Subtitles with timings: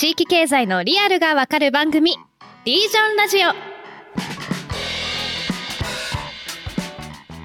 [0.00, 2.16] 地域経済のリアルがわかる番組
[2.64, 3.36] リージョンラジ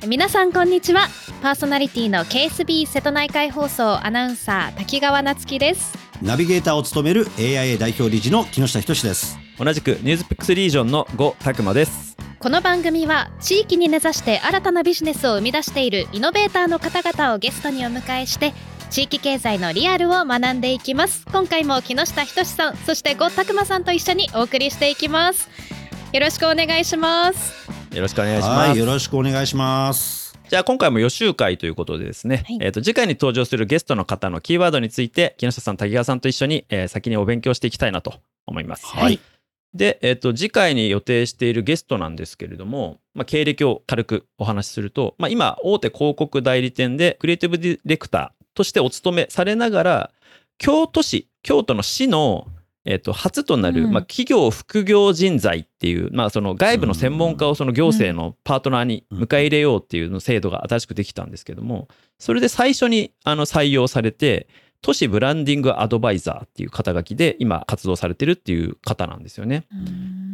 [0.02, 0.08] オ。
[0.08, 1.10] 皆さんこんにちは。
[1.42, 5.98] パーソナリティの KSB 瀬戸内海放送アナウンサー滝川夏樹です。
[6.22, 9.38] ナビゲーターを務める AIA 代表理事の木下仁です。
[9.60, 12.16] 同じくニュースピックスリージョンの呉拓磨です。
[12.40, 18.54] この番組は地域に根ざして新たなビジネスを生み出しているイノベーターの方々をゲストにお迎えして
[18.90, 21.26] 地域経済のリアルを学んでいきます。
[21.32, 25.50] 今回も木下仁さんそして呉拓磨さんと一緒にお送りしていきます。
[26.14, 27.70] よろしくお願いします。
[27.96, 28.80] よろしくお願いします。
[28.80, 30.38] よろしくお願いします。
[30.50, 38.14] じゃあ今回も予習会ということでですね、はい、えっ、ー、と次回に登場するゲストの方のキーワードについて木下さん滝川さんと一緒に、えー、先にお勉強していきたいなと
[38.46, 38.86] 思います。
[38.86, 39.20] はい。
[39.74, 50.12] で、えっ、ー、と、次回に予定しているゲストなんですけれども、まあ、経歴を軽くお話しすると、まあ、今、大手広告代理店でクリエイティブディレクターとしてお勤めされながら、
[50.58, 52.48] 京都市、京都の市の、
[52.86, 61.88] えっ、ー、と、初となる、うん、まあ、企業副業人材っていう、まあ、その外部の専門家をその行政のパートナーに迎え入れようっていうの制度が新しくできたんですけども、
[62.20, 64.48] それで最初にあの採用されて、
[64.86, 69.66] 都市ブランディングアドバイザーっていう肩書きで今活動されてるっていう方なんですよね。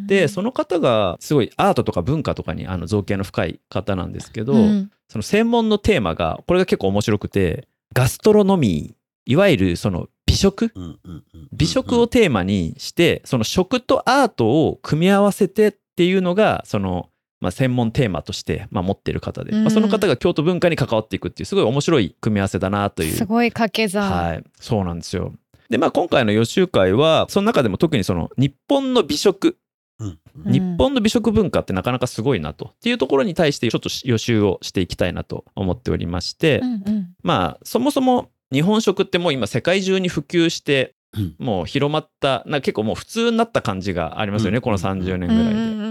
[0.08, 10.72] でその方がすごいアートとか文化とかにあの造形の深い方なんですけど、うん、その専門のテーマがこれが結構面白くてガストロノミーいわゆるその美食？
[11.52, 17.10] 美食をテーマにしてその食とアートを組み合わせてっていうのがその
[17.42, 23.14] まあ、専門テーマとして、まあ、持ってる方で、うん、まあ、その方が京都文化に関わっていくっていうすごい面白い組み合わせだなという。
[23.16, 24.12] すごい掛け算。
[24.12, 24.44] はい。
[24.60, 25.34] そうなんですよ。
[25.68, 29.56] でまあ今回の予習会はその中でも特にその日本の美食うん、
[30.46, 32.72] 日本の美食文化ってなかなかすごいなと。
[32.74, 36.62] っていうところに対してちょっと予習をしていきたいなと思っておりまして、
[37.24, 40.96] まあそもそも日本食ってもう今世界中に普及して
[41.40, 45.82] もう広まったな結構もう普通になった感じがありますよね、うん、この30年ぐらいで。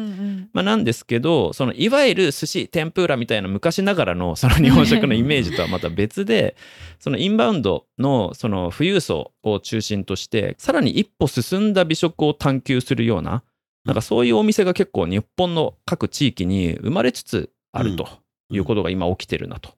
[0.52, 6.56] まあ、なんですけどそのいわゆる寿司天ぷらみたいな昔ながらの その日本食のイメージとはまた別で
[6.98, 13.42] そのインバウンドのその富裕層を中心としてさらに一歩進んだ美食を探求するような
[13.84, 18.08] なんかそういうお店が結構日本の各地域に生まれつつあると
[18.50, 19.70] いうことが今起きてるなと。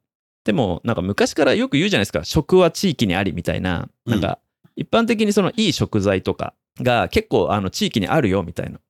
[0.45, 2.25] でもなんか昔からよく言うじゃないですか。
[2.25, 3.89] 食は地域にありみたいな。
[4.07, 4.39] なんか
[4.75, 8.81] 一般的にそのいい食材とかが結構あの地域にあるよみたいな。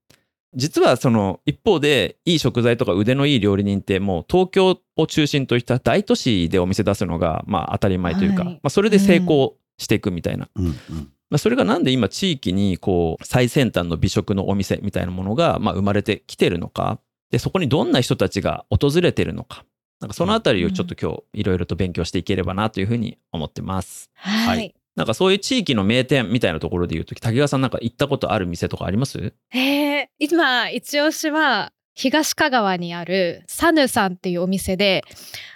[0.55, 10.49] 実はその一方でいい食材とか腕のいい料理人ってもう東京を中心とした大都市でお店出すのがまあ当たり前というか、はい、まあ、それで成功していくみたいな、
[11.33, 17.01] まあ、それがなんで今地域にこう最先端の美食のお店みたいなものがまあ生まれてきてるのか。
[17.31, 19.65] でそこにどんな人たちが訪れてるのか。
[20.01, 24.11] なんかそのあたりをちょっと今日いろいろと勉強していければなというふうに思ってます。
[24.15, 29.33] はい、なんかそういう地域の名店みたいなところで言うと、滝川さんなんか行ったことある店とかあります？
[29.49, 29.59] へ
[30.01, 35.05] え、今、一押しは、東香川にあるサヌさんっていうお店で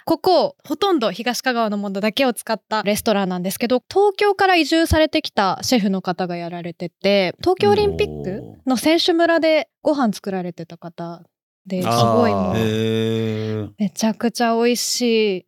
[0.05, 11.23] ここほとんど東香川のものだけを使ったレストランなんですけど東京から移住されてきたシェフの方がやられてて東京オリンピックの選手村でご飯作られてた方
[11.65, 15.01] ですごいもうめちゃくちゃ美味し
[15.39, 15.45] い。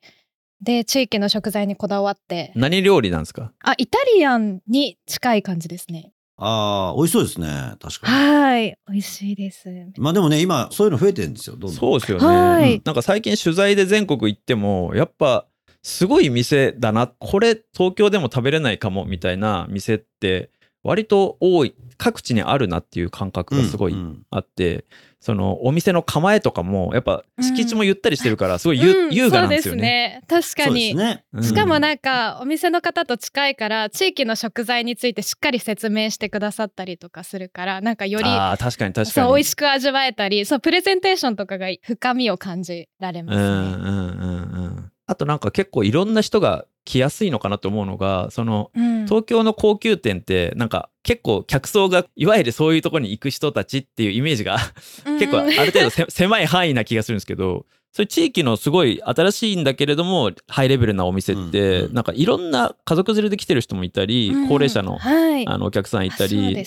[0.62, 2.52] で地域の食材にこだわって。
[2.54, 3.54] 何料理なんですか？
[3.64, 6.12] あイタリアンに近い感じですね
[6.42, 7.48] ああ美味しそうですね。
[7.80, 8.32] 確かに。
[8.32, 8.78] はい。
[8.88, 9.70] 美味しいです。
[9.98, 11.58] まあでもね今そういうの増えてるんですよ。
[11.58, 11.74] どんどん。
[11.74, 15.46] そうですよね、はい、なんか最近取材で全国行ってもやっぱ
[15.84, 17.08] すごい店だな。
[17.08, 20.50] これ東京でも食べれないかもみたいな店って
[20.84, 23.96] 割と多い各地にあるなっていう感覚がすごい
[24.32, 24.76] あって、うん。
[24.76, 24.84] うん
[25.22, 30.22] そのお店の構えとかもやっぱ敷地もゆったりしてるからすごい優,、うん、優雅なんですよね。
[30.30, 30.64] そうですね。
[30.64, 31.26] 確かに、ね。
[31.34, 39.28] うん、しかもなんかお店の方と近いから地域の食材についてしっかり説明してくださったりとかするからなんかよりあ確かに確かに。
[39.28, 43.44] そう美味しく味わえたりそうプレゼンテーションとかが深みを感じられますね。
[43.44, 54.60] うんうんうんうんあとなんか結構いろんな人が来やすいのかなと思うのがその、うん、東京の高級店ってなんか結構客層がいわゆるそういうとこに行く人たちっていうイメージが
[55.20, 66.64] 結構ある程度 狭い範囲な気がするんですけどそういう地域のすごい新しいんだけれどもハイレベルなお店って、なんかいろんな家族連れで来てる人もいたり、高齢者の,、あのお客さんいたり、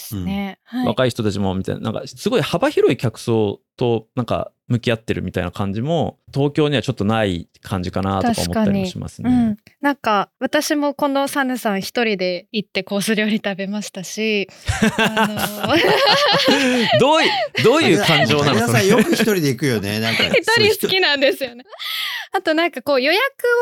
[0.84, 9.30] 若い人たちもみたいななんかすごい幅広い客層となんか向き合ってるみたいな感じも東京にはちょっとない感じかなとか思ったりもしますね。
[9.30, 14.48] うん、なんか私もこのサヌさん一人で行ってコース料理食べましたし
[17.00, 17.30] どういう
[17.64, 18.54] どういう感情なの？
[18.54, 20.00] 皆さんよく一人で行くよね。
[20.00, 21.64] なんか 一人好きなんですよね。
[22.32, 23.20] あとなんかこう予約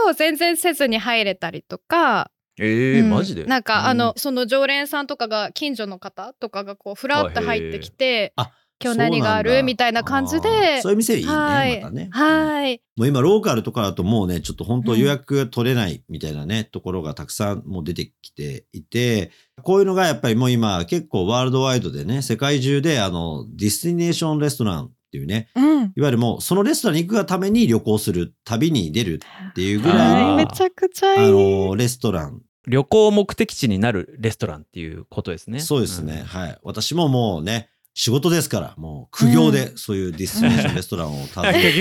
[0.09, 3.11] を全然せずに入れたりとかえーうん。
[3.11, 3.45] マジで？
[3.45, 4.13] なんか、あのうん。
[4.17, 8.51] その常連さんとかが近所の方とかがこうふらって入ってきてあ
[8.83, 9.63] 今日何がある？
[9.63, 10.81] みたいな感じで。
[10.81, 12.09] そういう店いいね、はい、またね。
[12.11, 12.81] はい。
[12.97, 14.99] もう今ローカルとかだともうね、ちょっと本当うん。
[14.99, 19.31] 予約取れないみたいなね、ところがたくさんもう出てきていて、
[19.63, 25.93] こういうのがやっぱりもう今結構ワールドワイドでね、世界中であの、ディスティネーションレストランっていうね、うん。
[25.97, 31.29] いわゆるもうそのレストランに行くがために旅行する、旅に出るっていうぐらいの、はいめちゃくちゃあい。
[31.29, 32.41] い、の、レストラン。
[32.67, 35.61] 旅行目的地になるレストランっていうことですね。
[35.61, 36.23] そうですね。
[36.27, 36.59] はい。
[36.63, 37.69] 私ももうね、
[38.01, 41.73] 仕事ですから、もう苦行でそういうディスティネーションレストランを訪ねて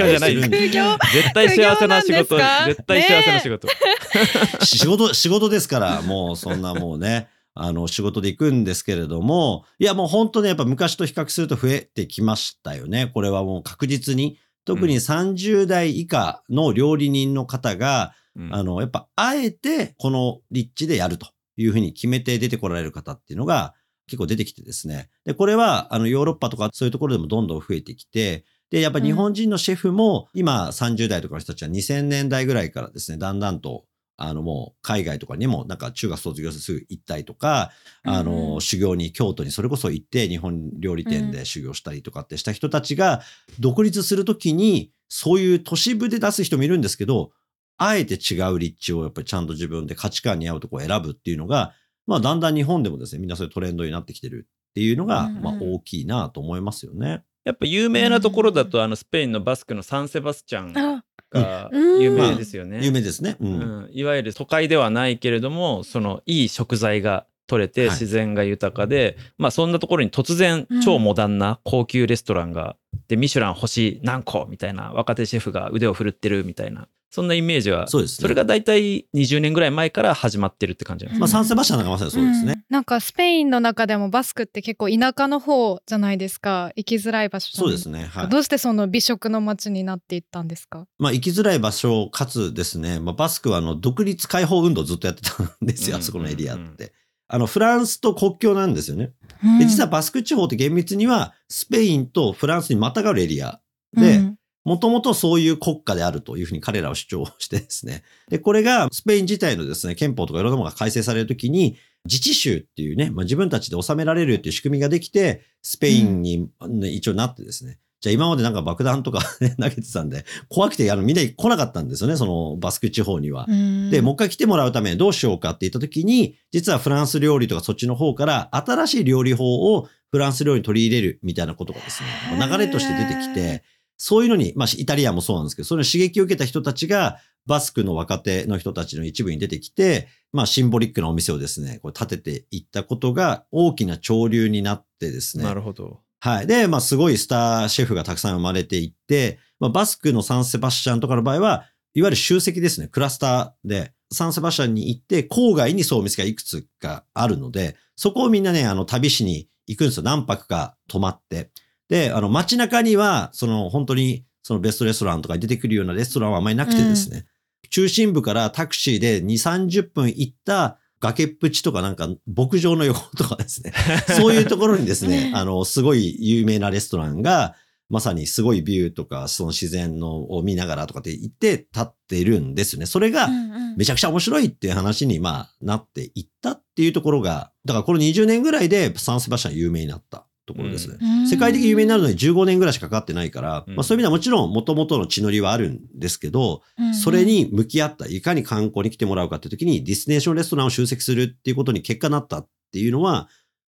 [1.13, 2.35] 絶対幸せな仕事。
[2.65, 3.69] 絶対幸せな仕事、
[4.65, 13.09] 仕事、仕事ですから、もうそんなもうね、 あの、仕事で行くんですけれども、いやもう本当ね、やっぱ昔と比較すると増えてきましたよね。
[13.13, 14.37] これはもう確実に。
[14.65, 18.53] 特に30代以下の料理人の方が、うん。
[18.53, 23.73] あの、やっぱあえてこの立地でやるというふうに決めて出てこられる方っていうのが
[24.09, 25.09] 結構出てきてですね。
[25.25, 33.85] で、これはあのヨーロッパとかそういうところでもどんどん増えてきて、で、やっぱり日本人のシェフも今30代とかの人たちは2000年代ぐらいからですね、だんだんと
[34.17, 37.71] あのもう海外とかにもなんか中学卒業してすぐ行ったりとか、
[38.03, 43.21] あうんの修行に京都にそれこそ行って日本料理店で修行したりとかってした人たちが
[43.59, 47.31] 独立するときにそういう都市部で出す人もいるんですけど、
[47.77, 51.73] あえて違う立地をやっぱりちゃんと自分で価値観に合うとこを選ぶっていうのが、
[52.09, 57.23] まあだんだん日本でもですね、みんなそういうトレンドになってきてるっていうのが、うんうんまあ大きいなと思いますよね。
[57.45, 62.79] やっぱ有名なところだとあのスペインのバスクのサンセバスチャンあがうん有名ですよね。
[62.83, 63.37] 有名ですね。
[63.39, 63.45] う。
[63.45, 72.75] うんんいわゆる都会ではないけれどもそのいい食材が取れてはい自然が豊かで、まあそんなところに突然うん超モダンな高級レストランが、
[73.07, 78.23] でミシュラン星何個みたいな若手シェフが腕を振るってるみたいなそんなイメージはそうですね。
[78.23, 82.53] それが大体20年ぐらい前から始まってるって感じなんですまあか、サンセバスチャンなんかまさにそうですね。
[82.53, 86.71] んなんかスペインの中でもバスクって結構田舎の方じゃないですか？
[86.75, 88.05] 行きづらい場所そうですね。
[88.05, 88.29] はい。
[88.29, 90.85] どうしてその美食の街になっていったんですか？
[90.99, 96.93] まあ行きづらい場所かつですね、まあバスクはあの独立解放運動をずっとやってたんですよ、うんあそこのエリアっうんて。
[97.31, 99.11] あの、フランスと国境なんですよね。
[99.59, 103.59] で、実はバスク地方って厳密にはスペインとフランスにまたがるエリア
[103.95, 104.28] で、うん
[104.65, 108.03] もともとそういう国家であるというふうに彼らは主張してですね。
[108.29, 117.79] で、これがスペイン自体のですね、憲法とかいろんなものが改正されるときに、自治州っていうね、まあ、自分たちで治められるっていう仕組みができて、スペインに、ね一応なってですね。
[118.01, 123.45] じゃあ今までなんか爆弾とか、ね、 投げてたんで、怖くてあのみんな来なかったんですよね、そのバスク地方には。
[123.49, 133.63] うんで、もう一回来てもらうためにどうしようかって言った時に、実はフランス料理とかそっちの方から新しい料理法をフランス料理に取り入れるみたいなことがですね、流れとして出てきて、
[133.99, 145.43] そういうのに、まあイタリアンもそうなんですけど、それに刺激を受けた人たちが、バスクの若手の人たちの一部に出てきて、まあシンボリックなお店をですね、こう立てていったことが大きな潮流になってですね。
[145.43, 146.01] なるほど。
[146.21, 146.47] はい。
[146.47, 160.03] で、まあ、すごいスターシェフがたくさん生まれていって、まあ、バスクのサンセバスチャンとかの場合は、いわゆる集積ですね、クラスターで、サンセバスチャンに行って、郊外にそうお店がいくつかあるので、そこをみんなね、あの、旅しに行くんですよ。
[160.03, 161.51] 何泊か泊まって。
[161.89, 167.25] で、あの、街中には、その、本当に、そのベストレストランとかに出てくるようなレストランはあまりなくてですね、
[167.69, 173.73] 中心部からタクシーで2、30分行った崖っぷちとかなんか牧場の横とかですね、
[174.07, 177.55] そういうところにですね、あの、すごい有名なレストランが、
[177.89, 182.85] まさにすごいビューとか、その自然のを見ながらとかって言って立っているんですよね。
[182.85, 183.75] それがうんうん。
[183.77, 190.97] めちゃくちゃ面白いっていう話に、まあ、なっていったっていうところが、だからこの20年ぐらいでサンセバスチャン有名になったところですね。
[191.29, 193.75] 世界的に有名になるのに15年ぐらいしかかかってないから、うん。
[193.75, 196.95] まあそういう意味ではもちろん元々の血のりはあるんですけど、うん。
[196.95, 203.29] それに向き合った、いかに観光に来てもらうかっていう時に、ディスネーションレストランを集積するっていうことに結果になったっていうのは、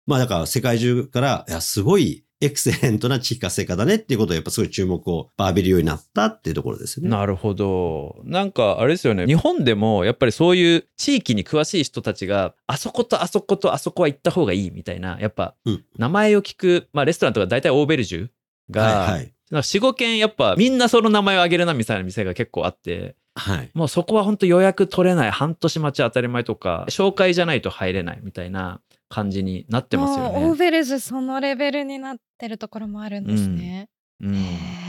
[0.06, 7.10] まあだから世界中から、いや、すごいエクセレントな地域活性化だねっていうことをやっぱすごい注目を浴びるようになったっていうところですよね。
[7.10, 8.20] なるほど。
[8.24, 9.26] なんかあれですよね。
[9.26, 18.28] 日本でもやっぱりそういう地域に詳しい人たちが、あそことあそことあそこは行った方がいいみたいな、やっぱうん名前を聞く、まあレストランとか大体オーベルジュ
[18.70, 19.32] が、はいはい。
[19.50, 23.70] なんか4、5軒やっぱみんなその名前を挙げるなみたいな店が結構あって、はい。
[23.74, 30.58] もうそこは本当予約取れない、半年待ち当たり前とか、紹介じゃないと入れないみたいな感じになってますよもうオーね。
[30.58, 33.88] ベルジュそのレベルになってるところもあるんですね。
[34.20, 34.34] うん。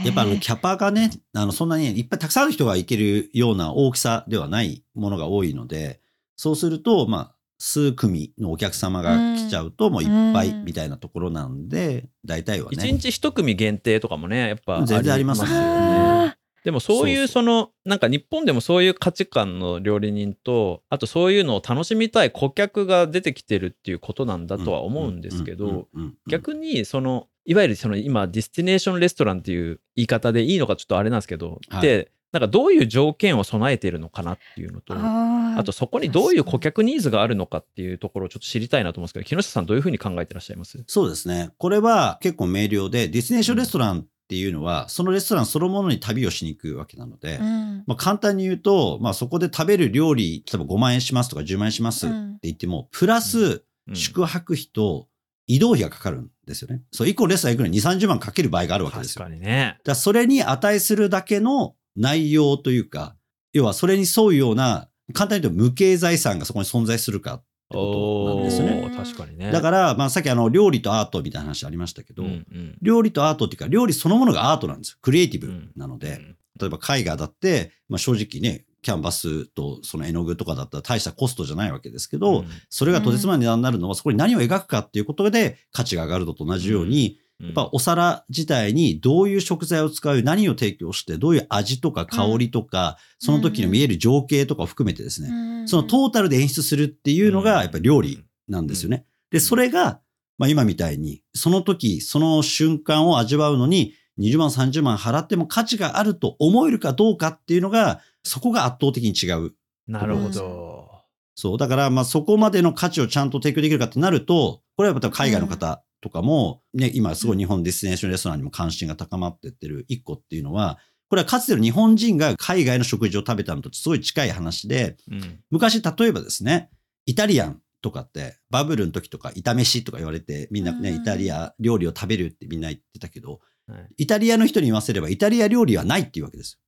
[0.04, 6.00] やっぱあのキャパがね、あのそんなにいっぱいたくさんの人が行けるような大きさではないものが多いので、
[6.36, 12.76] そうすると、まあ、数組のお客様が来ちゃうともういっぱいみたいなところなんで、大体はね。
[12.78, 15.54] 一日一組限定とかもね、やっぱ全然ありますよね。
[15.54, 16.36] あ
[16.68, 25.88] ででもそういうそのなんか日本でもそういう価値観の料理人とあとそういうのを楽しみたい顧客が出てきてるっていうことなんだとは思うんですけど
[26.26, 53.62] 逆にそのいわゆるその今ディスティネーションレストランっていう言い方でいいのかちょっとあれなんですけど、はい、でなんかどういう条件を備えているのかなっていうのとあとそこにどういう顧客ニーズがあるのかっていうところをちょっと知りたいなと思うんですけど木下さんどういうふうに考えてらっしゃいますそうですねこれは結構明瞭でディスティネーションレストランっていうのは、そのレストランそのものに旅をしに行くわけなので、うん、まあ、簡単に言うと、まあ、そこで食べる料理、例えば5万円しますとか10万円しますって言っても、うん、プラス
[53.94, 55.08] 宿泊費と
[55.46, 56.82] 移動費がかかるんですよね。
[56.92, 59.24] そう、1個レストラン行くのに2、30万かける場合があるわけですよ。
[59.24, 59.78] 確かにね。
[59.82, 63.16] だそれに値するだけの内容というか、
[63.54, 68.92] 要はそれに沿うような、簡単に言うと無形財産がそこに存在するかってことなんですよね。
[68.96, 69.50] 確かにね。
[69.50, 74.98] だから、まあ、さっきあの料理とアートみたいな話ありましたけど、うんうん、料理とアートっていうか、料理そのものがアートなんですよ。
[75.02, 99.04] クリエイティブなので、うんうん、例えば絵画だって、まあ、正直ね、キャンバスとその絵の具とかだったら大したコストじゃないわけですけど、うん、それがとてつもない値段になるのは、そこに何を描くかっていうことで価値が上がるのと同じように、やっぱお皿自体にどういう食材を使う、何を提供して、どういう味とか香りとか、その時の見える情景とかを含めてですね、そのトータルで演出するっていうのがやっぱり料理なんですよね。
[99.30, 100.00] で、それが、
[100.36, 109.52] まあ今みたいに、その時、その瞬間を味わうのに、20万、30万払っても価値があると思えるかどうかっていうのが、そこが圧倒的に違う。
[109.86, 110.88] なるほど。
[111.36, 111.58] そう。
[111.58, 120.78] だから、まあそこまでの価値をちゃんと提供できるかってなると、これはまた海外の方とかも、ね、今すごい日本ディスティネーションレストランにも関心が高まってってる一個っていうのは、
[121.08, 126.70] これはかつての日本人が海外の食事を食べたのとすごい近い話で、うん、昔例えばですね、
[127.06, 136.60] イタリアンとかって、バブルの時とか、炒飯とか言われて、みんなね、イタリア料理を食べるってみんな言ってたけど、はい、イタリアの人に言わせれば、イタリア料理はないっていうわけです。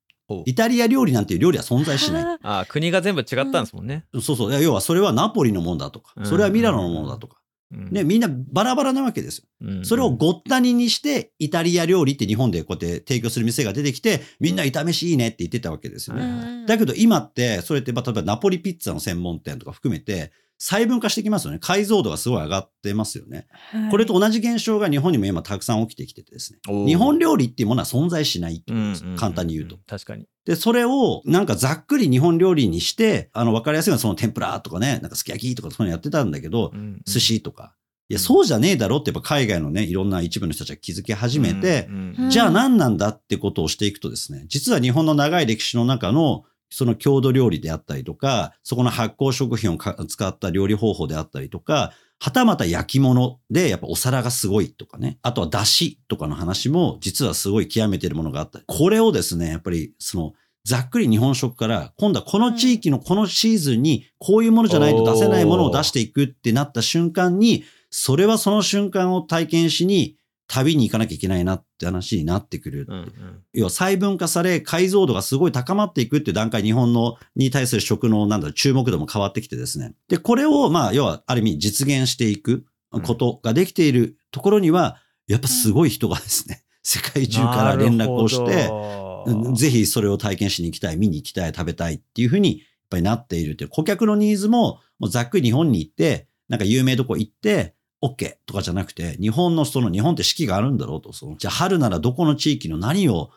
[0.47, 2.39] イタリア料理なんていう料理は存在しない。
[2.43, 4.07] ああ、国が全部違ったんですもんね。
[4.23, 4.63] そうそう。
[4.63, 7.40] 要はそれはナポリのものだとか、それはミラノのものだとか。
[7.71, 9.85] ね、みんなバラバラなわけですよ。
[9.85, 16.65] それをごったににして、イタリア料理って日本でこうやって提供する店が出てきて、みんな炒めしいいねって言ってたわけですよね。
[16.67, 21.59] だけど今って、それって、例えばナポリピッツァの専門店とか含めて、細分化してきますよね。
[21.59, 23.47] 解像度がすごい上がってますよね。
[23.73, 26.59] はい、これと同じ現象が日本にも今たくさん起きてきててですね。
[26.87, 29.05] 日本料理っていうものは存在しないってことです。
[29.17, 29.79] 簡単に言うと。
[29.87, 30.26] 確かに。
[30.45, 37.75] で、それをなんかざっくり日本料理にして、あの、わかりやすいのはその天ぷらとかね、なんかすき焼きとかそういうのやってたんだけど、うんうん、寿司とか。
[38.11, 55.19] いや、そうじゃねえだろってやっぱ海外のね、いろんな一部の人たちが気づき始めて、うんうん、じゃあ何なんだってことをしていくとですね、実は日本の長い歴史の中のその郷土料理であったりとか、そこの発酵食品を使った料理方法であったりとか、はたまた焼き物でやっぱお皿がすごいとかね。
[55.23, 58.65] あとは出汁とかの話も実はすごい極めてるものがあったり。
[58.67, 60.33] これをですね、やっぱりその
[60.65, 70.17] ざっくり日本食から今度はこの地域のこのシーズンにこういうものじゃないと出せないものを出していくってなった瞬間に、それはその瞬間を体験しに
[70.50, 72.87] 旅に行かなきゃいけないなって話になってくる。
[72.88, 79.95] うんうん、要は細分化され、解像度がすごい高まっていくっていう段階、日本のに対する食のなんだ注目度も変わってきてですね。
[80.09, 84.97] で、これをまあ、要はある意味実現していくことができているところには、
[85.28, 103.30] やっぱすごい人がですね、世界中から連絡をして、ぜひそれを体験しに行きたい、見に行きたい、食べたいっていうふうにやっぱりなっているっていう、顧客のニーズももうざっくり日本に行って、なんか有名どこ行って、OK とかじゃなくて、日本のその日本って四季があるんだろうと、そのじゃあ春ならどこの地域の何を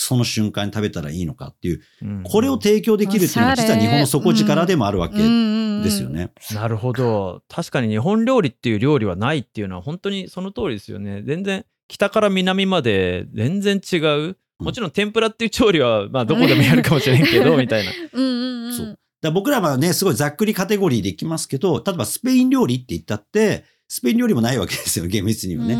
[0.00, 6.32] その瞬間に食べたらいいのかっていう、うん、これを提供できるっていうのは実は日本の底力でもあるわけですよね。
[6.54, 7.42] なるほど。
[7.48, 11.22] 確かに日本料理っていう料理はないっていうのは本当にその通りですよね。
[11.22, 13.96] 全然北から南まで全然違
[14.28, 14.36] う。
[14.58, 17.92] もちろん天ぷらっていう調理はまあどこでもやるかもしれんけど、 みたいな。
[17.92, 25.74] そうだ僕らはね、すごいざっくりカテゴリーでいきますけど、例えばスペイン料理って言ったって、スペイン料理もないわけですよ、 厳密にはね。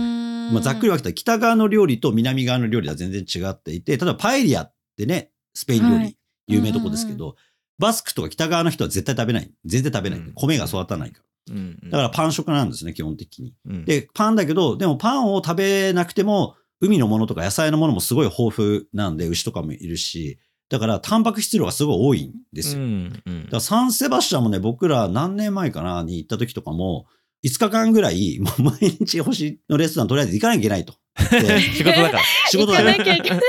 [0.53, 6.17] まあ、ざっくり分けたら北側の料理と南側の料理は全然違っていて、例えばパエリアってね、スペイン料理、
[6.49, 7.37] 有名とこですけど、
[7.79, 9.51] バスクとか北側の人は絶対食べない。
[9.65, 10.21] 全然食べない。
[10.35, 11.55] 米が育たないから。
[11.85, 13.55] だからパン食なんですね、基本的に。
[13.85, 20.39] で、パンだけど、でもパンを食べなくても、海のものとか野菜のものもすごい豊富なんで、牛とかもいるし、
[20.69, 22.83] だからタンパク質量がすごい多いんですよ。
[22.83, 27.07] だからサンセバスチャンもね、僕ら何年前かなに行った時とかも、
[27.45, 30.95] 5日間ぐらい、もう毎日星のレストランとりあえず行かなきゃいけないと。
[31.31, 32.23] で仕事だから。
[32.49, 33.41] 仕事だね行かなきゃいけない。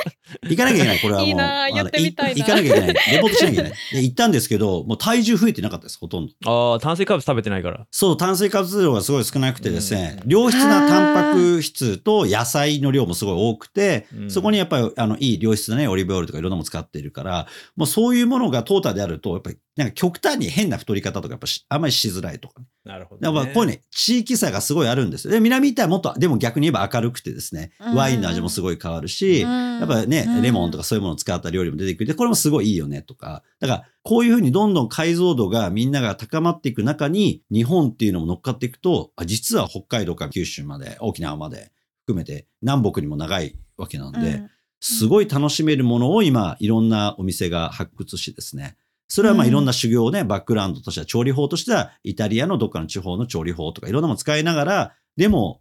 [0.49, 0.99] 行かなきゃいけない。
[0.99, 1.27] これはもう。
[1.27, 2.93] いいなあのやってみたいな行かなきゃいけない。
[3.11, 3.71] レポートしなきゃいけない。
[3.91, 6.73] で、行ったんですけど、もう体重増えてなかったです、ほとんど。
[6.73, 7.85] ああ、炭水化物食べてないから。
[7.91, 22.67] そう、炭水化物量がすごい少なくてですね、うん良質なタンパク質と野菜の量もすごい多くて、うんそこにやっぱり、あの、いい良質なね、オリーブオイルとかいろんなもの使っているから、もうそういうものがトータルであると、やっぱり、なんか極端に変な太り方とか、やっぱしあんまりしづらいとかね。
[22.83, 25.31] なるほやっぱこういうね、地域差がすごいあるんですよ。
[25.31, 32.05] で、南行ったらもっと、でも逆に言えば明るくてですね、うんワインの味もすごい変わるし、やっぱね、レモンとかそういうものを使った料理も出てくる。
[32.07, 33.43] で、これもすごいいいよねとか。
[33.59, 44.49] だから、こういうふうにどんどん解像度がみんなが高まっていく中に、日本っていうのも乗っかっていくと、あ実は北海道から九州まで、沖縄まで含めて、南北にも長いわけなんで、うん
[44.83, 48.75] すごい楽しめるものを今、いろんなお店が発掘してですね。
[49.07, 55.60] それはまあうんいろんな修行をね、バックグラウンドとしては、調理法としては、イタリアのどっかの地方の調理法とかいろんなもの使いながら、でも、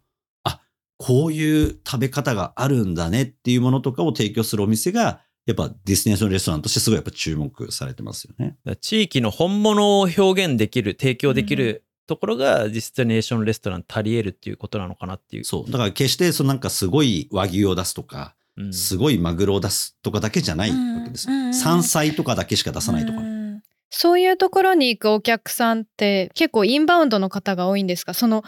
[1.03, 8.55] こういう食べ方があるんだねっていうものとかを提供するお店が、やっぱディスティネーションレストランとしてすごいやっぱ注目されてますよね。
[8.81, 15.43] 地域の本物を表現できる、提供できるところがディスティネーションレストラン足り得るっていうことなのかなっていう。
[15.43, 15.71] そう。
[15.71, 21.53] だから決してそのなんかすごい和牛を出すとか、うんすごいマグロを出すとかだけじゃないわけですうんうんうん。
[21.55, 23.25] 山菜とかだけしか出さないとかね。
[23.25, 23.41] うん
[23.93, 28.13] そういうところに行くお客さんって結構インバウンドの方が多いんですか？
[28.13, 28.41] その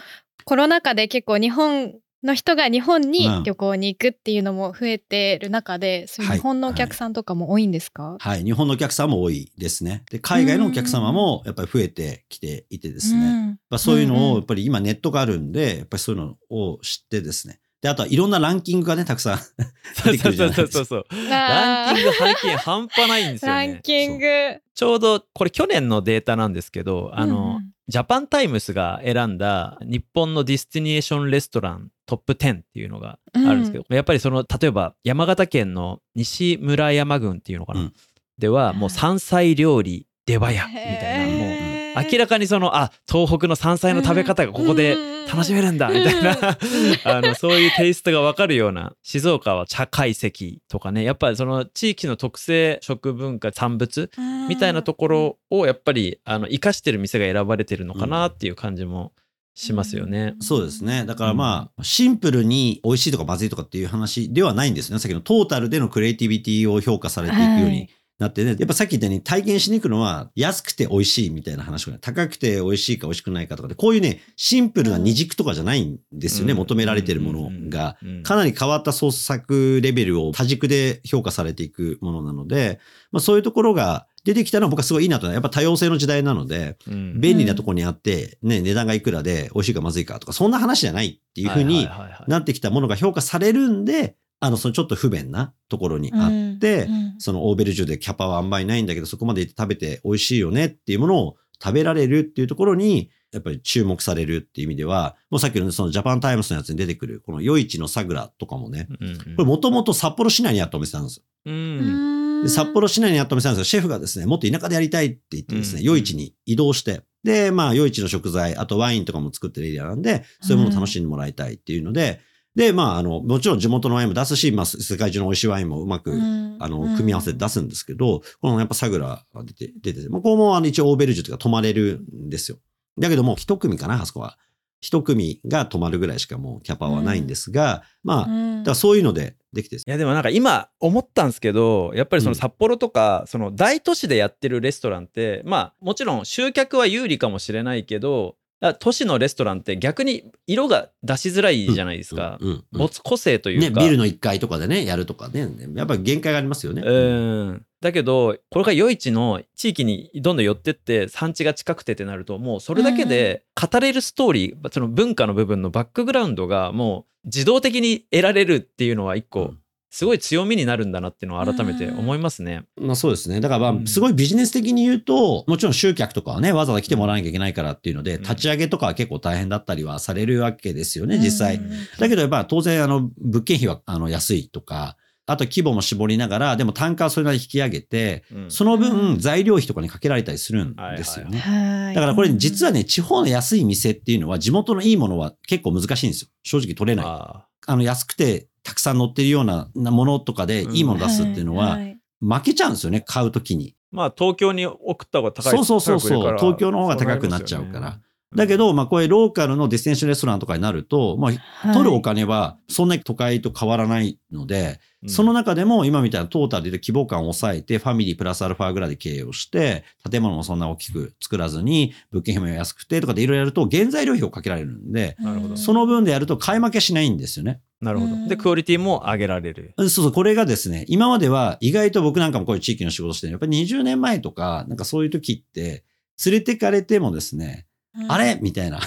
[0.46, 1.92] コロナ禍で結構日本
[2.24, 8.44] の人が日本にうん旅行に行くっていうのも増えてる中で、そういうはい日本のお客さんとかも多いんですか、はい。
[8.44, 10.02] 日本のお客さんも多いですね。
[10.10, 13.20] で、海外のお客様もやっぱり増えてきていてですね。
[13.20, 17.60] うんまあ、そういうのをやっぱり今ネットがあるんで、やっぱりそういうのを知ってですね。
[17.82, 21.04] で、あとはいろんなランキングがね、たくさんそうそうそうそう。
[21.28, 23.80] ランキンググ半端ないんですよランね。
[23.82, 24.26] キング
[24.74, 37.92] ちょうどこれ去年のデータなんですけど、あの、うんジャパンタイムスが選んだ日本のディスティネーションレストラントップ10っていうのがあるんですけど、やっぱりその例えば山形県の西村山郡っていうのかな、うん。
[38.38, 41.63] ではもう山菜料理出羽屋みたいなもう
[41.96, 44.96] 明らかにそのあ東北の山菜の食べ方がここで
[45.26, 46.58] 楽しめるんだみたいな。
[47.04, 51.04] あのそういうテイストが分かるような静岡は茶会席とかね。
[51.04, 54.10] やっぱりその地域の特性食文化産物
[54.48, 59.12] みたいなところをやっぱりあの生かしてる店が選ばれてるのかなっていう感じも
[59.54, 60.34] しますよね。
[60.40, 61.04] そうですね。
[61.06, 65.00] だからまあ、シンプルに美味しいとかまずいとかっていう話ではないんですよね。
[65.00, 67.88] さっきのトータルでのクリエイティビティを評価されていくようはにい
[68.24, 68.56] なってね。
[68.58, 76.52] やっぱさっき言ったように体験しに行くのは安くて美味しいみたいな話がね高くて美味しいか美味しくないかとかで、こういうね、シンプルな二軸とかじゃないんですよね。
[76.52, 77.96] うん求められてるものが。
[78.02, 82.80] うんかなり変わった創作レベルを多軸で評価されていくものなので、
[83.12, 85.30] まあそういうところが出てきたのは僕はすごいいいなと。
[85.30, 91.88] やっぱ多様性の時代なので、うん便利なところにあって、ね、値段がいくらで美味しいかまずいかとか、そんな話じゃないっていうふうに
[92.26, 111.22] なってきたものが評価されるんで、あの、そのちょっと不便なところにあって、うんそのオーベルジュでキャパはあんまりないんだけど、そこまで行って食べて美味しいよねっていうものを食べられるっていうところに、やっぱり注目されるっていう意味では、もうさっきのねそのジャパンタイムスのやつに出てくる、この夜市のサグラとかもね、うんうんこれもともと札幌市内にあったお店なんですよ。
[111.46, 112.42] うん。
[112.42, 115.86] で札幌市内にあったお店なんですけど、シェフがですね、もっと田舎でやりたいって言ってですね、うん。
[115.86, 122.20] 夜市に移動して、で、まあ、夜市の食材、あとワインとかも作ってるエリアなんで、そういうものを楽しんでもらいたいっていうので、
[122.54, 132.58] で、まあ、あの、もちろん地元のワインも出すし、まあ、世界中の美味しいワインもうまく、あの、組み合わせて出すんですけど、このやっぱサグラが出て、出てて、まあ、ここもあの一応オーベルジュというか泊まれるんですよ。
[132.98, 134.38] だけども、一組かな、あそこは。
[134.84, 139.82] 一組が泊まるぐらいしかもうキャパはないんですが、まあ、だからそういうのでできてる。
[139.86, 156.82] いやでもなんか今思ったんですけどやっぱりそのうん札幌とかその大都市でやってるレストランってまあもちろん集客は有利かもしれないけどあ都市のレストランって逆に色が出しづらいじゃないですか、うんうん持つ個性というね、か、ビルの1階とかでね、やるとかね、やっぱり限界がありますよね。
[156.84, 157.66] うん。
[157.84, 169.58] だけどこれが夜市の地域にどんどん寄ってって産地が近くてってなるともうそれだけで語れるストーリーその文化の部分のバックグラウンドがもう自動的に得られるっていうのは一個うん
[169.94, 172.64] すごい強みになるんだなっていうのを改めて思いますね。
[172.76, 173.40] まあそうですね。
[173.40, 181.56] だからまうんあ、すごいビジネス的に言うと、もちろん集客とかはね、わざわざ来てもらわなきゃいけないからっていうので、うん立ち上げとかは結構大変だったりはされるわけですよね、実際。
[181.56, 191.38] うんだけどやっぱ当然、あの、物件費はあの安いとか、あと規模も絞りながら、でも単価はそれなりに引き上げて、うんそのう分ん材料費とかにかけられたりするんですよね。
[191.38, 196.28] はいだからこれ実はね、地方の安い店っていうのは地元のいいものは結構難しいんですよ。
[196.42, 197.06] 正直取れない。
[197.06, 203.76] ああの安くてたくさん乗ってるようなものとかでいいもの出すっていうのは、い負けちゃうんですよね、買うときに。
[203.92, 206.36] まあ東京に送った方が高いそうそうそうそう。
[206.38, 208.00] 東京の方が高くなっちゃうから。
[208.34, 215.08] だけど、まあこういうローカルのディスティネーションレストランとかになると、まあ取るお金はそんなに都会と変わらないので、うん。
[215.08, 225.56] その中でも今みたいなトータルで規模感を抑えて、ファミリープラスアルファぐらいで経営をして、建物もそんな大きく作らずに、物件費も安くてとかでいろいろやると、原材料費をかけられるんで、なるほど。
[225.56, 227.60] その分でやると買い負けしないんですよね。
[227.84, 228.14] なるほど。
[228.14, 229.74] うんで、クオリティも上げられる。
[229.78, 235.84] そうそう、これがですね、今までは意外と僕なんかもこういう地域の仕事してるやっぱり20年前とか、なんかそういう時って、
[236.24, 237.66] 連れてかれてもですね、
[238.08, 238.38] あれ？
[238.42, 238.80] みたいな。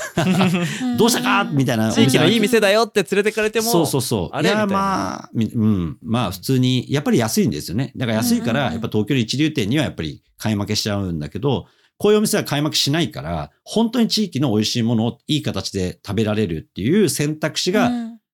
[0.97, 1.43] どうしたか？
[1.45, 1.91] みたいな。
[1.93, 4.36] 地域のいい店だよって連れてかれても、そうそうそう。
[4.36, 4.49] あれ？
[4.49, 5.97] みたいなまあ、みうん。
[6.01, 7.93] まあ、普通に、やっぱり安いんですよね。
[7.95, 17.89] だから安いから、うんやっぱ東京の一流店にはやっぱり買い負けしちゃうんだけど、こういうお店は買い負けしないから、本当に地域の美味しいものをいい形で食べられるっていう選択肢が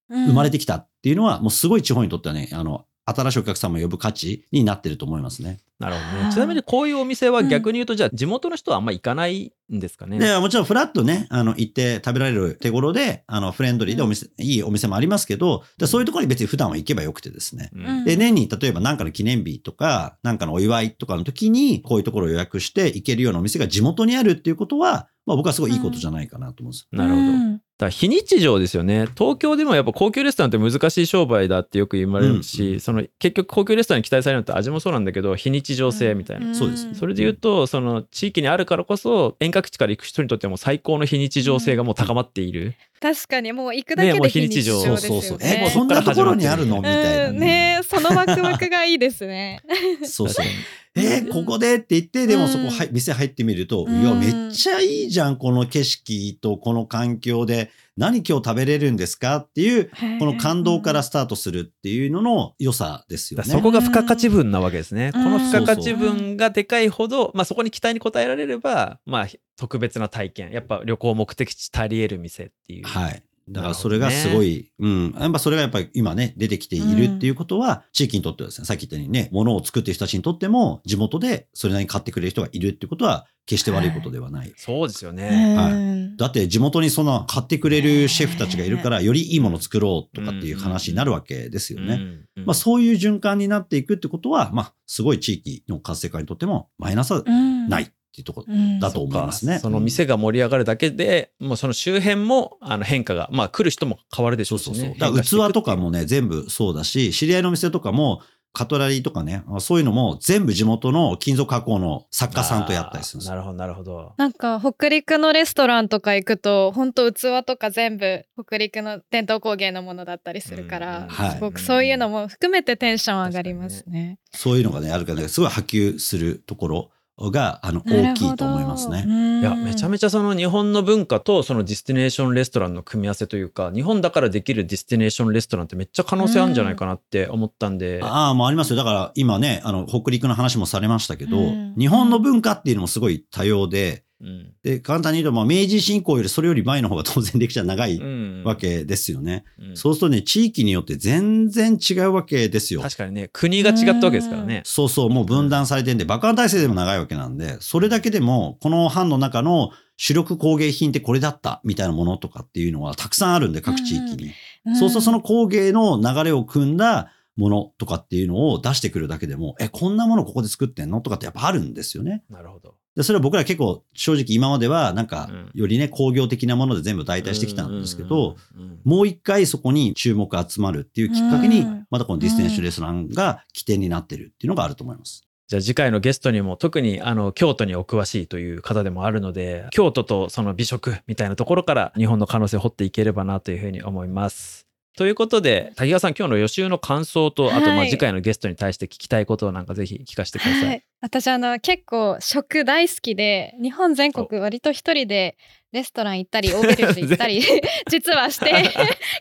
[0.10, 5.60] 生まれてきたっていうのは、もうすごい地方にとってはね、あの、新しいお客様を呼ぶ価値になってると思いますね。
[5.78, 6.34] なるほどはいね。
[6.34, 10.20] ちなみにこういうお店は逆に言うと、じゃあ地元の人はあんま行かないんですかね？
[10.20, 17.72] で、もちろんフラッとね、あの、行って食べられる手頃で、あの、フレンドリーでお店、いいお店もありますけど、でそういうところに別に普段は行けばよくてですね。
[17.74, 26.88] うんで、年に例えば何かの記念日とか、何かのお祝いとかの時に、こういうところを予約して行けるようなお店が地元にあるっていうことは、まあ僕はすごいいいことじゃないかなと思うんです。
[26.94, 27.60] なるほど。
[27.84, 29.08] だ非日常ですよね。
[29.18, 36.56] 東京でもやっぱ高級レストランって難しい商売だってよく言われるし、うんその結局高級レストランに期待されるのって味もそうなんだけど、非日常性みたいな。
[36.56, 42.74] そうですねそれで言うと、その地域にあるからこそ、遠隔地から行く人にとっても最高の非日常性がもう高まっている。
[43.00, 45.20] 確かにもう行くだけねもうで非日常常ですよね。
[45.20, 45.48] そうそうそう。
[45.48, 46.78] ねえ、こんなところにあるの？
[46.78, 49.62] みたいなうんねそのワクワクがいいですね。
[50.04, 50.46] そうそう。
[50.96, 63.50] えーここでって言って、でもそこ、うんはい、店入ってみると、うんいや、めっちゃいいじゃん、この景色とこの環境で、何今日食べれるんですかっていう、この感動からスタートするっていうのの良さですよね。
[63.50, 65.12] そこが付加価値分なわけですね。
[65.16, 70.52] うんこの付加価値分がでかいほど、まあそこに期待に応えられれば、まあ特別な体験。
[70.52, 72.86] やっぱ旅行目的地足り得る店っていう。
[72.86, 73.24] はい。
[73.50, 75.16] だからそれがすごい、うん。
[75.20, 84.54] やっぱそれがやっぱり今ね、出てきているっていうことは、地域にとってはですね、さっき言ったようにね、物を作ってる人たちにとっても、地元でそれなりに買ってくれる人がいるっていうことは、決して悪いことではない。
[84.56, 85.56] そうですよね。
[85.58, 86.18] はい。
[86.18, 91.96] だって地元にそんな買ってくれるシェフたちがいるから、よりいいものを作ろうとかっていう話になるわけですよね。
[91.96, 92.26] うん。
[92.38, 92.46] うん。
[92.46, 99.58] まあそういう循環になっていくってことは、まあすごい地域の活性化にとってもマイナスはないっていうところだと思いますね。
[99.58, 104.76] その店が盛り上がるだけで、もうその周辺もあの変化が、まあ来る人も変わるでしょしね。
[104.76, 105.00] そううそうそう。
[105.00, 108.22] だから器とかもね、全部そうだし、知り合いの店とかも、
[108.56, 114.14] カトラリーとかね、そういうのも全部地元の金属加工の作家さんとやったりするんですなるほど、なるほど。
[114.18, 124.20] なんか北陸のレストランとか行くと本当器とか全部北陸の伝統工芸のものだったりするから、すごくそういうのも含めてテンション上がりますね。
[124.32, 129.06] そういうのがね、あるからね、すごい波及するところが、あの、大きいと思いますね。
[129.42, 138.00] いや、めちゃめちゃその日本の文化とそのディスティネーションレストランの組み合わせというか、日本だからできるディスティネーションレストランってめっちゃ可能性あるんじゃないかなって思ったんで。
[138.04, 138.78] ああ、もうありますよ。
[138.78, 149.44] だから今ね、あの、北陸の話もされましたけど、うん日本の文化っていうのもすごい多様で、うんで、簡単に言うと、まあ、明治進行よりそれより前の方が当然歴史は長いうんわけですよね。
[149.60, 152.82] うんそうするとね、地域によって全然違うわけですよ。
[152.82, 154.62] 確かにね、国が違ったわけですからね。
[154.66, 164.32] そうそう、もう分断されてんで、爆破体制でも長いわけなんで、それだけでも、この藩の中の主力工芸品ってこれだったみたいなものとかっていうのはたくさんあるんで、各地域に。
[164.80, 171.02] そうするとその工芸の流れを組んだものとかっていうのを出してくるだけでも、え、こんなものここで作ってんの？
[171.02, 172.24] とかってやっぱあるんですよね。
[172.30, 172.76] なるほど。
[172.96, 178.36] で、それは僕ら結構正直今まではなんかうん、よりね、工業的なもので全部代替してきたんですけど、
[178.84, 185.28] もう一回そこに注目が集まるっていうきっかけにうん、またこのディスティネーションレストランが起点になってるっていうのがあると思います。
[185.48, 194.68] じゃあ次回のゲストにも特にあの京都にお詳しいという方でもあるので京都とその美食みたいなところから日本の可能性を掘っていければなというふうに思います。
[194.96, 200.68] ということで滝川さん今日の予習の感想とあとまあはい次回のゲストに対して聞きたいことをなんかぜひ聞かせてください。
[200.68, 205.36] はい、私あの結構食大好きで日本全国割と一人で
[205.72, 207.42] レストラン行ったりオーベルジュ行ったり
[207.90, 208.70] 実はして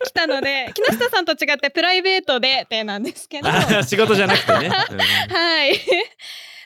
[0.05, 4.69] きたので木下さんと違ってプライベートでってなんですけどあ仕事じゃなくてね。
[5.33, 5.81] はい。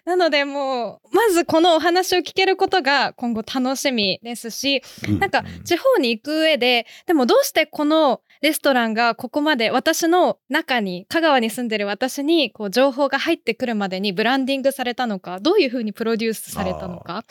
[0.05, 17.25] なのでもうまずこのお話を聞けることが今後楽しみですしうんなんかうん地方に行く上ででもどうしてこのレストランがここまで私の中に香川に住んでる私にこう情報が入ってくるまでにブランディングされたのかどういうふうにプロデュースされたのか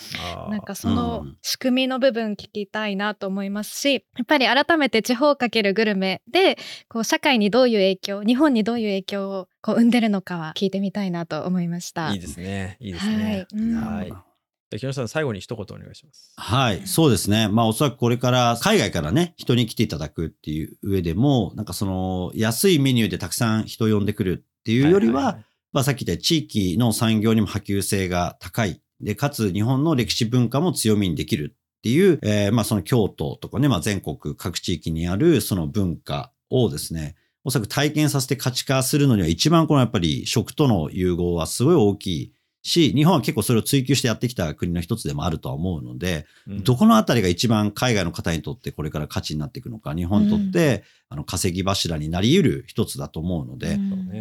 [0.50, 6.58] なんかそうんの仕組みの部分聞きたいなと思いますしやっぱり改めて地方かけるグルメで
[6.90, 12.14] こう社会にどういう影響日本にどういう影響をこう生んでるのかは聞いてみたいなと思いました。
[12.14, 12.78] いいですね。
[12.80, 13.48] いいですね。
[13.54, 14.10] はい。
[14.10, 14.35] うん
[14.72, 16.34] 木下さん最後に一言お願いします。
[16.38, 17.48] はい、そうですね。
[17.48, 25.40] まあおそらくこれから海外からね、人に来ていただくっていう上でも、なんかその安いメニューでたくさん人を呼んでくるっていうよりは、
[25.72, 28.82] まあさっき言った地域の産業にも波及性が高い。
[29.02, 42.34] で、かつ日本の歴史文化も強みにできるっていう、えーまあその京都とかね、まあ全国各地域にあるその文化をですね、おそらく体験させて価値化するのには一番このやっぱり食との融合はすごい大きい
[42.66, 46.64] し、日本は結構それを追求してやってきた国の一つでもあるとは思うので、うん。
[46.64, 53.74] どこのあたりが一番海外の方にとってこれから価値になっていくのか、日本にとって、あの稼ぎ柱になり得る一つだと思うので、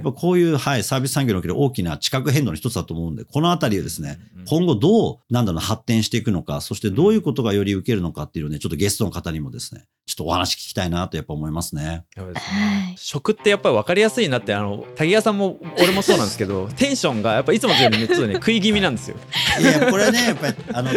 [0.03, 0.13] うん。
[0.15, 4.45] こういう、はい、サービス産業における大きな地殻変動の一つだと思うんで、このあたりをですね、うん。
[4.45, 12.05] 今後どう、なんだろうな、発展していくのか、そしてどういうことがより受けるのかっていうのをね、ちょっとゲストの方にもですね、ちょっとお話聞きたいなとやっぱ思いますね。
[12.15, 12.87] そうですね。
[12.89, 12.95] はい。
[12.99, 19.17] 食ってやっぱり分かりやすいなってあの滝谷さんも俺もそうなんですけど テンションがやっぱいつもよりねちょっとね食い気味なんですよ。
[19.59, 20.91] いや、これね、やっぱり、あの、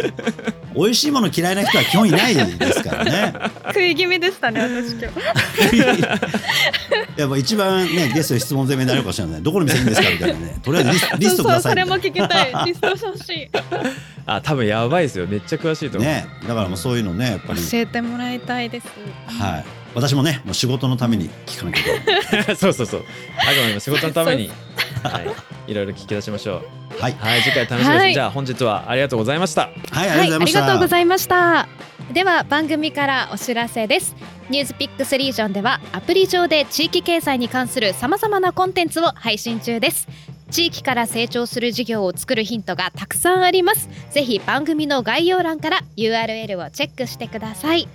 [0.74, 3.34] 美味しいもの嫌いな人は基本いないですからね。
[3.68, 5.77] 食い気味でしたね私今日
[7.16, 9.42] やっぱ一番ね、ゲストに質問攻めになるかもしれない。
[9.42, 10.58] どこの店いいんですかみたいなね。
[10.62, 11.96] とりあえずリスリストくださいみたいな。
[11.96, 13.50] 聞きたい リストしてほしい
[14.26, 16.10] あ多分やばいですよめっちゃ詳しいと思う。
[16.10, 18.86] ね、だからもうそういうのね、やっぱり、教えてもらいたいです
[19.26, 19.64] はい。
[19.94, 21.84] 私もね、もう仕事のために聞かなきゃい
[22.30, 22.56] けない。
[22.56, 23.04] そうそうそう。
[23.38, 24.50] あくまでも仕事のために、
[25.02, 25.20] は
[25.66, 26.62] い、いろいろ聞き出しましょ
[26.98, 27.02] う。
[27.02, 27.16] はい。
[27.18, 27.88] はい、次回楽しみです。
[27.88, 29.70] はいじゃあ本日はありがとうございました。
[29.90, 30.60] はい、ありりがとうございました。
[30.60, 31.68] がとうございました。
[32.12, 34.37] では番組からお知らせです。
[34.50, 40.08] ニュースピックスリージョンではアプリ上で地域経済に関するさまざまなコンテンツを配信中です。
[40.50, 43.90] 地域から成長する事業を作るヒントがたくさんあります。
[44.10, 47.88] ぜひ番組の概要欄から URL をチェックしてください。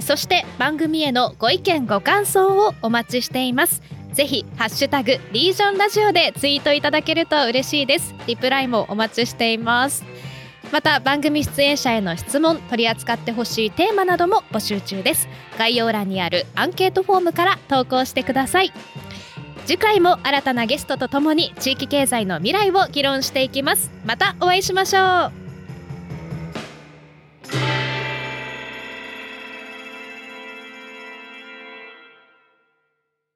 [0.00, 3.82] そして番組へのご意見ご感想をお待ちしています。
[4.12, 8.14] ぜひハッシュタグリージョンラジオでツイートいただけると嬉しいです。
[8.26, 10.04] リプライもお待ちしています。
[10.72, 15.28] また番組出演者への質問取り扱ってほしいテーマなども募集中です。
[15.58, 18.72] 概要欄にあるアンケートフォームから投稿してください。
[19.66, 23.90] 次回も新たなゲストとともに地域経済の未来を議論していきます。
[24.04, 25.49] またお会いしましょう。